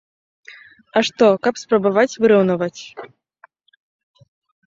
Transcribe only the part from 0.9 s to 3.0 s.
А што, каб спрабаваць выраўнаваць.